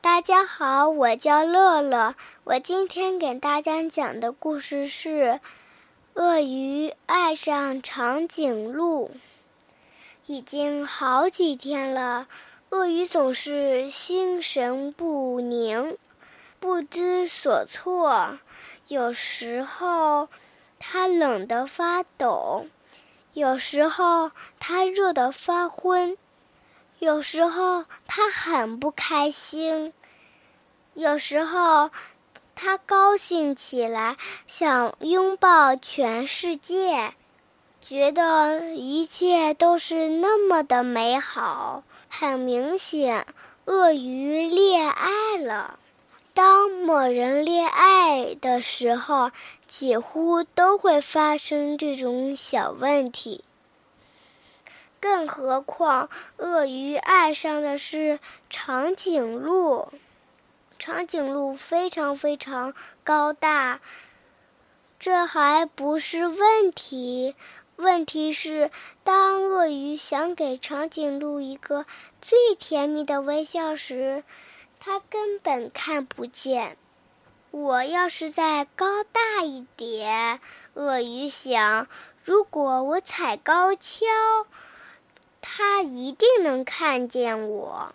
[0.00, 2.14] 大家好，我叫乐乐。
[2.44, 5.08] 我今天给大家讲的故事是
[6.14, 9.10] 《鳄鱼爱上长颈鹿》。
[10.26, 12.28] 已经好几天了，
[12.70, 15.98] 鳄鱼总是心神不宁，
[16.60, 18.38] 不知所措。
[18.86, 20.28] 有时候，
[20.78, 22.66] 它冷得发抖；
[23.32, 24.30] 有时候，
[24.60, 26.16] 它热得发昏。
[26.98, 29.92] 有时候他很不开心，
[30.94, 31.90] 有时候
[32.56, 34.16] 他高兴起来，
[34.48, 37.14] 想拥抱全世界，
[37.80, 41.84] 觉得一切都是那么的美好。
[42.08, 43.26] 很明显，
[43.66, 45.78] 鳄鱼恋爱了。
[46.34, 49.30] 当某人恋爱的时候，
[49.68, 53.44] 几乎都会发生这种小问题。
[55.00, 58.18] 更何况，鳄鱼爱上的是
[58.50, 59.88] 长颈鹿。
[60.78, 63.80] 长颈鹿非常非常高大，
[64.98, 67.34] 这还不是问题。
[67.76, 68.70] 问题是，
[69.04, 71.86] 当鳄鱼想给长颈鹿一个
[72.20, 74.24] 最甜蜜的微笑时，
[74.80, 76.76] 它根本看不见。
[77.50, 80.40] 我要是再高大一点，
[80.74, 81.86] 鳄鱼想，
[82.22, 84.06] 如果我踩高跷。
[85.40, 87.94] 他一定能看见我。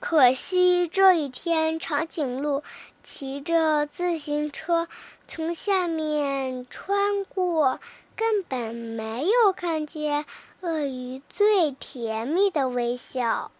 [0.00, 2.62] 可惜这一天，长颈鹿
[3.02, 4.86] 骑着自行车
[5.26, 7.80] 从下面穿过，
[8.14, 10.26] 根本没有看见
[10.60, 13.50] 鳄鱼最甜蜜的微笑。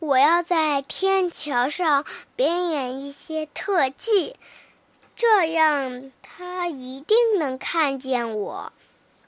[0.00, 2.04] 我要在天桥上
[2.34, 4.34] 表演一些特技，
[5.14, 8.72] 这样他一定能看见我。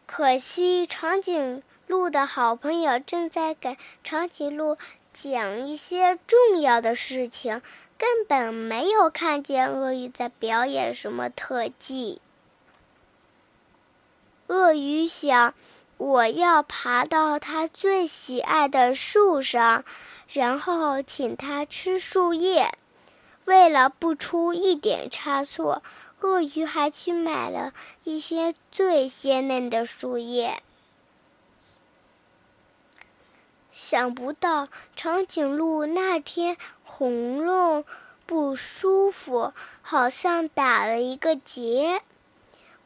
[0.06, 1.62] 可惜长颈。
[1.92, 4.78] 鹿的好朋友正在给长颈鹿
[5.12, 7.60] 讲一些重要的事情，
[7.98, 12.22] 根本没有看见鳄鱼在表演什么特技。
[14.46, 15.52] 鳄鱼想，
[15.98, 19.84] 我要爬到它最喜爱的树上，
[20.28, 22.72] 然后请它吃树叶。
[23.44, 25.82] 为了不出一点差错，
[26.22, 30.62] 鳄鱼还去买了一些最鲜嫩的树叶。
[33.92, 37.84] 想不到长颈鹿那天喉咙
[38.24, 42.00] 不舒服，好像打了一个结，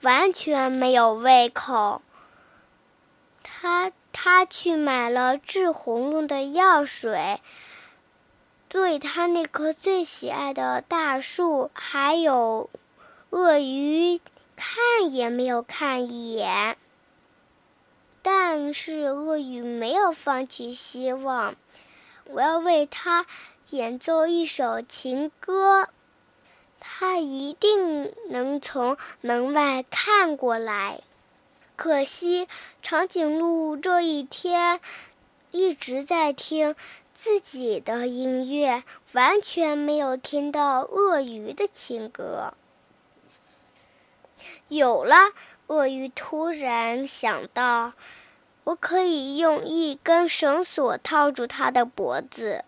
[0.02, 2.02] 完全没有胃口。
[3.44, 7.40] 他他去买了治喉咙的药水，
[8.68, 12.68] 对他那棵最喜爱的大树还有
[13.30, 14.20] 鳄鱼
[14.56, 16.76] 看也没有看一眼。
[18.28, 21.54] 但是鳄鱼没有放弃希望，
[22.24, 23.24] 我要为它
[23.70, 25.88] 演奏一首情歌，
[26.80, 31.02] 它一定能从门外看过来。
[31.76, 32.48] 可惜
[32.82, 34.80] 长颈鹿这一天
[35.52, 36.74] 一直在听
[37.14, 38.82] 自己的音乐，
[39.12, 42.54] 完全没有听到鳄鱼的情歌。
[44.66, 45.16] 有了。
[45.68, 47.92] 鳄鱼突然想到，
[48.62, 52.64] 我可以用一根绳索套住它的脖子，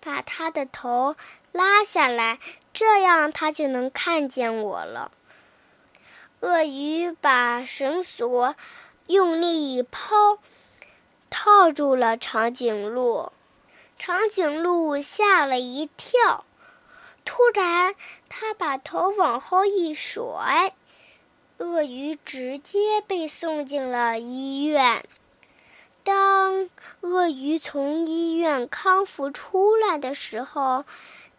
[0.00, 1.16] 把它的头
[1.52, 2.38] 拉下来，
[2.74, 5.12] 这样它就能看见我了。
[6.40, 8.54] 鳄鱼把绳索
[9.06, 10.38] 用力一抛，
[11.30, 13.32] 套住了长颈鹿。
[13.98, 16.44] 长颈鹿吓了一跳，
[17.24, 17.94] 突然，
[18.28, 20.74] 它把头往后一甩。
[21.58, 25.04] 鳄鱼直接被送进了医院。
[26.04, 26.68] 当
[27.00, 30.84] 鳄鱼从医院康复出来的时候，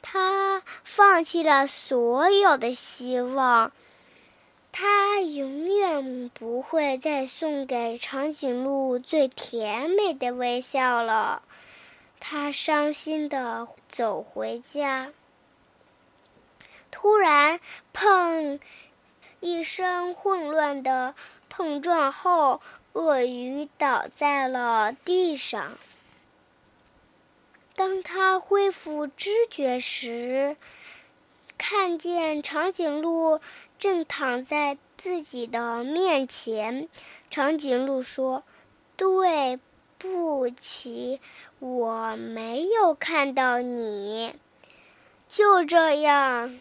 [0.01, 3.71] 他放弃了所有的希望。
[4.71, 11.43] 他永远不会再送给长颈鹿最甜美的微笑了。
[12.19, 15.11] 他伤心的走回家。
[16.89, 17.59] 突然，
[17.93, 18.59] 砰！
[19.43, 21.15] 一声混乱的
[21.49, 22.61] 碰撞后，
[22.93, 25.77] 鳄鱼倒在了地上。
[27.75, 30.55] 当他恢复知觉时，
[31.57, 33.41] 看见长颈鹿
[33.77, 36.87] 正躺在自己的面前。
[37.29, 38.43] 长颈鹿说
[38.95, 39.59] ：“对
[39.97, 41.19] 不起，
[41.59, 44.35] 我没有看到你。”
[45.27, 46.57] 就这样。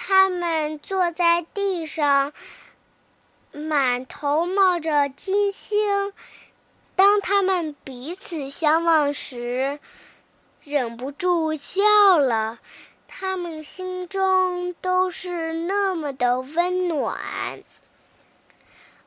[0.00, 2.32] 他们坐在地上，
[3.50, 6.12] 满头冒着金星。
[6.94, 9.80] 当他们彼此相望时，
[10.62, 12.60] 忍不住笑了。
[13.08, 17.18] 他们心中都是那么的温暖。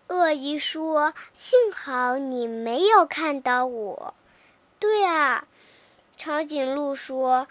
[0.09, 4.13] 鳄鱼说：“幸好你没有看到我。”
[4.77, 5.47] 对啊，
[6.17, 7.47] 长颈鹿说：“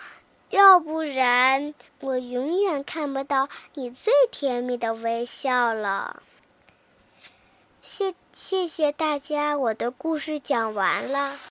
[0.50, 6.22] 要不然我永远看不到你最甜蜜的微笑了。”
[7.82, 11.38] 谢谢谢大家，我的故事讲完了。